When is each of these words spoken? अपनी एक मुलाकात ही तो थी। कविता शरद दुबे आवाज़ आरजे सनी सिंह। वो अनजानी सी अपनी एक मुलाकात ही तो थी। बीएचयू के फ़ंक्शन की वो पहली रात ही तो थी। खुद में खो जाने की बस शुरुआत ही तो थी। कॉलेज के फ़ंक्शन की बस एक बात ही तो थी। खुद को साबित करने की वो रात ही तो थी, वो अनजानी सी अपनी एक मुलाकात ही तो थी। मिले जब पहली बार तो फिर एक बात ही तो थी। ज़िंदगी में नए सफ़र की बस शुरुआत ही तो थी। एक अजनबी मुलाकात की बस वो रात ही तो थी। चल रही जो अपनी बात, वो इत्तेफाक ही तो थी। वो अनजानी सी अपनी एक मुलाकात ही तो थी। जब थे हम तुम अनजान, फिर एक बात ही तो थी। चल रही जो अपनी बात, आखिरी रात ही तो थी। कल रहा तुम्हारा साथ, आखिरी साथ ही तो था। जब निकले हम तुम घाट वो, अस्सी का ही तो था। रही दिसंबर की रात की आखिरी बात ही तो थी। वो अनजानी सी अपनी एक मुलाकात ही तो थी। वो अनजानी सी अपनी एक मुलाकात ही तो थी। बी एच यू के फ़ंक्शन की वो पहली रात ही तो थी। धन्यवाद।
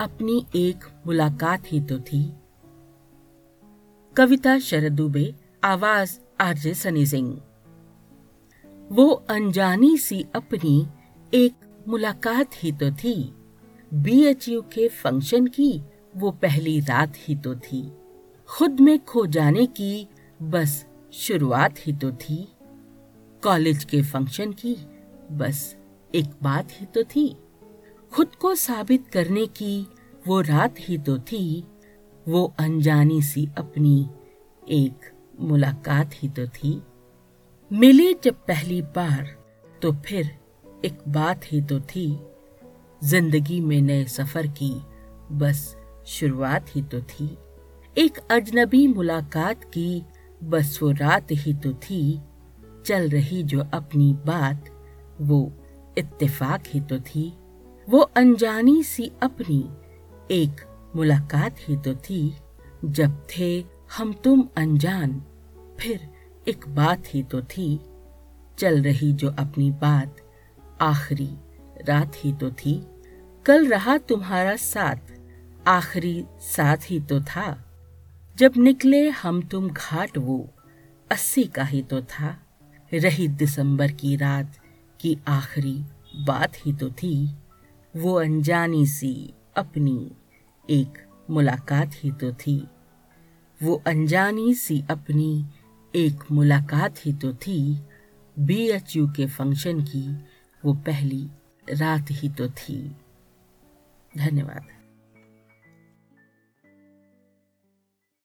अपनी 0.00 0.46
एक 0.56 0.84
मुलाकात 1.06 1.72
ही 1.72 1.80
तो 1.80 1.98
थी। 2.00 2.32
कविता 4.16 4.58
शरद 4.58 4.92
दुबे 4.92 5.34
आवाज़ 5.64 6.18
आरजे 6.40 6.74
सनी 6.74 7.06
सिंह। 7.06 7.42
वो 8.92 9.10
अनजानी 9.10 9.96
सी 9.98 10.26
अपनी 10.34 10.86
एक 11.34 11.54
मुलाकात 11.88 12.50
ही 12.54 12.72
तो 12.72 12.90
थी। 12.90 13.34
बीएचयू 13.94 14.62
के 14.62 14.88
फ़ंक्शन 14.88 15.46
की 15.46 15.82
वो 16.16 16.30
पहली 16.30 16.80
रात 16.80 17.12
ही 17.16 17.36
तो 17.36 17.54
थी। 17.54 17.92
खुद 18.46 18.80
में 18.80 19.04
खो 19.04 19.26
जाने 19.26 19.66
की 19.66 20.08
बस 20.42 20.86
शुरुआत 21.12 21.86
ही 21.86 21.92
तो 21.92 22.12
थी। 22.12 22.52
कॉलेज 23.44 23.84
के 23.84 24.02
फ़ंक्शन 24.02 24.52
की 24.52 24.76
बस 25.32 25.76
एक 26.14 26.26
बात 26.42 26.68
ही 26.72 26.86
तो 26.86 27.02
थी। 27.02 27.36
खुद 28.12 28.34
को 28.34 28.54
साबित 28.54 29.06
करने 29.08 29.46
की 29.46 29.86
वो 30.26 30.40
रात 30.40 30.74
ही 30.78 30.98
तो 30.98 31.18
थी, 31.18 31.64
वो 32.26 32.54
अनजानी 32.60 33.20
सी 33.22 33.48
अपनी 33.58 34.08
एक 34.62 35.10
मुलाकात 35.40 36.14
ही 36.14 36.28
तो 36.28 36.46
थी। 36.46 36.80
मिले 37.70 38.12
जब 38.14 38.34
पहली 38.46 38.80
बार 38.96 39.36
तो 39.82 39.92
फिर 40.06 40.30
एक 40.84 40.98
बात 41.08 41.52
ही 41.52 41.60
तो 41.62 41.80
थी। 41.80 42.08
ज़िंदगी 43.02 43.60
में 43.60 43.80
नए 43.82 44.04
सफ़र 44.04 44.46
की 44.52 44.72
बस 45.32 45.76
शुरुआत 46.06 46.76
ही 46.76 46.82
तो 46.82 47.00
थी। 47.02 47.36
एक 47.96 48.18
अजनबी 48.30 48.86
मुलाकात 48.86 49.64
की 49.64 50.02
बस 50.44 50.78
वो 50.82 50.90
रात 50.90 51.30
ही 51.30 51.54
तो 51.54 51.72
थी। 51.72 52.20
चल 52.86 53.08
रही 53.08 53.42
जो 53.42 53.64
अपनी 53.74 54.12
बात, 54.26 54.64
वो 55.20 55.52
इत्तेफाक 55.98 56.64
ही 56.66 56.80
तो 56.80 56.98
थी। 57.00 57.32
वो 57.88 57.98
अनजानी 57.98 58.82
सी 58.82 59.12
अपनी 59.22 59.70
एक 60.30 60.56
मुलाकात 60.96 61.56
ही 61.58 61.76
तो 61.76 61.94
थी। 61.94 62.36
जब 62.84 63.26
थे 63.38 63.64
हम 63.96 64.12
तुम 64.12 64.48
अनजान, 64.56 65.24
फिर 65.80 66.10
एक 66.48 66.68
बात 66.68 67.02
ही 67.14 67.22
तो 67.22 67.42
थी। 67.42 67.80
चल 68.58 68.82
रही 68.82 69.12
जो 69.12 69.30
अपनी 69.30 69.70
बात, 69.70 70.16
आखिरी 70.80 71.30
रात 71.88 72.12
ही 72.16 72.32
तो 72.32 72.50
थी। 72.50 72.86
कल 73.46 73.68
रहा 73.68 73.98
तुम्हारा 73.98 74.56
साथ, 74.56 74.96
आखिरी 75.66 76.24
साथ 76.40 76.76
ही 76.90 77.00
तो 77.00 77.20
था। 77.20 77.64
जब 78.36 78.52
निकले 78.56 79.10
हम 79.10 79.42
तुम 79.42 79.68
घाट 79.68 80.18
वो, 80.18 80.50
अस्सी 81.10 81.44
का 81.44 81.64
ही 81.64 81.82
तो 81.82 82.02
था। 82.02 82.42
रही 82.94 83.28
दिसंबर 83.28 83.92
की 83.92 84.16
रात 84.16 84.56
की 85.00 85.18
आखिरी 85.28 85.84
बात 86.24 86.52
ही 86.66 86.72
तो 86.72 86.90
थी। 86.90 87.34
वो 87.98 88.14
अनजानी 88.14 88.86
सी 88.86 89.34
अपनी 89.56 90.12
एक 90.70 91.06
मुलाकात 91.30 91.90
ही 91.94 92.10
तो 92.10 92.32
थी। 92.32 92.68
वो 93.62 93.82
अनजानी 93.86 94.54
सी 94.54 94.84
अपनी 94.90 95.46
एक 95.94 96.32
मुलाकात 96.32 97.06
ही 97.06 97.12
तो 97.12 97.32
थी। 97.32 97.80
बी 98.38 98.68
एच 98.68 98.96
यू 98.96 99.08
के 99.08 99.26
फ़ंक्शन 99.26 99.80
की 99.80 100.16
वो 100.64 100.74
पहली 100.74 101.30
रात 101.70 102.06
ही 102.10 102.28
तो 102.28 102.48
थी। 102.48 102.96
धन्यवाद। 104.16 104.77